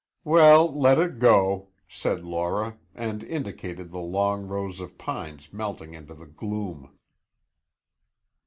[0.23, 6.15] "We'll let it go," said Laura, and indicated the long rows of pines melting into
[6.15, 6.97] the gloom.